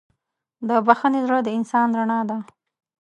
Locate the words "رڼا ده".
1.97-2.37